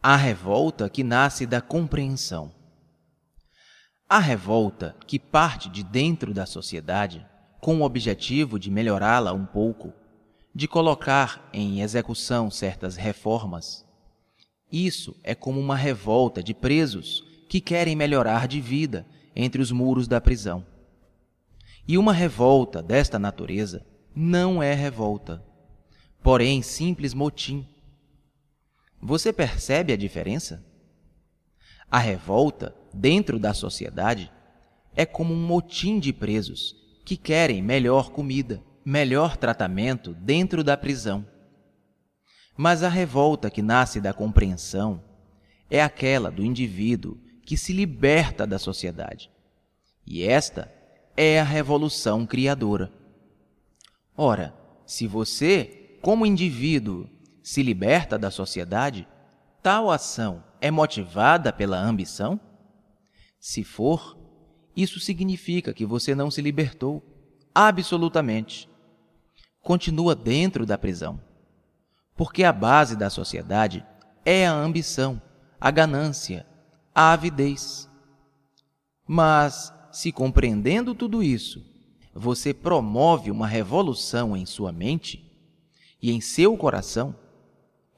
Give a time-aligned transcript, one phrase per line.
[0.00, 2.54] A revolta que nasce da compreensão.
[4.08, 7.26] A revolta que parte de dentro da sociedade
[7.60, 9.92] com o objetivo de melhorá-la um pouco,
[10.54, 13.84] de colocar em execução certas reformas.
[14.70, 19.04] Isso é como uma revolta de presos que querem melhorar de vida
[19.34, 20.64] entre os muros da prisão.
[21.88, 25.42] E uma revolta desta natureza não é revolta,
[26.22, 27.66] porém simples motim
[29.00, 30.64] você percebe a diferença?
[31.90, 34.30] A revolta, dentro da sociedade,
[34.94, 36.74] é como um motim de presos
[37.04, 41.26] que querem melhor comida, melhor tratamento dentro da prisão.
[42.56, 45.02] Mas a revolta que nasce da compreensão
[45.70, 49.30] é aquela do indivíduo que se liberta da sociedade.
[50.06, 50.70] E esta
[51.16, 52.92] é a revolução criadora.
[54.16, 57.08] Ora, se você, como indivíduo,
[57.48, 59.08] se liberta da sociedade,
[59.62, 62.38] tal ação é motivada pela ambição?
[63.40, 64.18] Se for,
[64.76, 67.02] isso significa que você não se libertou
[67.54, 68.68] absolutamente.
[69.62, 71.18] Continua dentro da prisão.
[72.14, 73.82] Porque a base da sociedade
[74.26, 75.18] é a ambição,
[75.58, 76.46] a ganância,
[76.94, 77.88] a avidez.
[79.06, 81.64] Mas, se compreendendo tudo isso,
[82.12, 85.24] você promove uma revolução em sua mente
[86.02, 87.16] e em seu coração,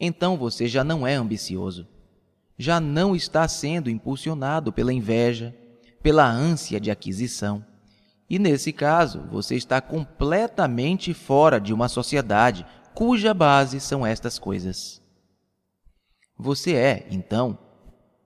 [0.00, 1.86] então você já não é ambicioso.
[2.58, 5.54] Já não está sendo impulsionado pela inveja,
[6.02, 7.64] pela ânsia de aquisição.
[8.28, 15.02] E nesse caso, você está completamente fora de uma sociedade cuja base são estas coisas.
[16.38, 17.58] Você é, então,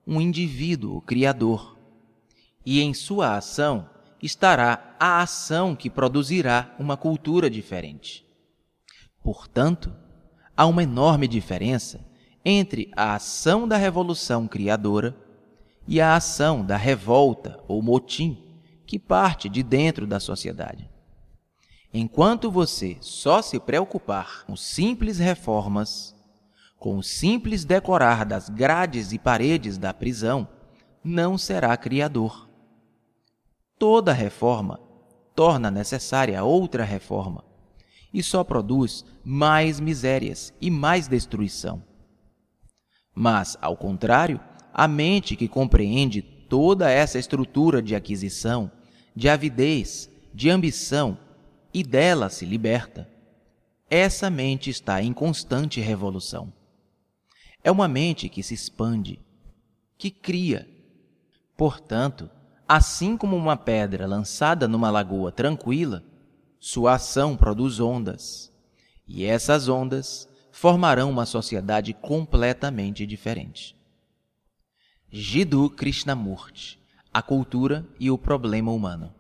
[0.07, 1.79] um indivíduo criador.
[2.65, 3.89] E em sua ação
[4.23, 8.25] estará a ação que produzirá uma cultura diferente.
[9.23, 9.95] Portanto,
[10.57, 12.01] há uma enorme diferença
[12.45, 15.17] entre a ação da revolução criadora
[15.87, 18.39] e a ação da revolta ou motim
[18.87, 20.89] que parte de dentro da sociedade.
[21.93, 26.15] Enquanto você só se preocupar com simples reformas,
[26.79, 30.47] com o simples decorar das grades e paredes da prisão,
[31.03, 32.49] não será criador.
[33.79, 34.81] Toda reforma
[35.35, 37.45] torna necessária outra reforma
[38.15, 41.83] e só produz mais misérias e mais destruição.
[43.13, 44.41] Mas, ao contrário,
[44.73, 48.71] a mente que compreende toda essa estrutura de aquisição,
[49.15, 51.19] de avidez, de ambição
[51.73, 53.11] e dela se liberta,
[53.91, 56.53] essa mente está em constante revolução.
[57.63, 59.19] É uma mente que se expande,
[59.99, 60.69] que cria.
[61.57, 62.31] Portanto,
[62.69, 66.03] assim como uma pedra lançada numa lagoa tranquila,
[66.67, 68.51] sua ação produz ondas,
[69.07, 73.77] e essas ondas formarão uma sociedade completamente diferente.
[75.11, 76.81] Jiddu Krishnamurti
[77.13, 79.15] A cultura e o problema humano.